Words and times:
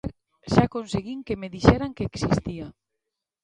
Xa 0.53 0.65
conseguín 0.75 1.19
que 1.27 1.39
me 1.41 1.51
dixeran 1.55 1.95
que 1.95 2.03
existía. 2.09 2.67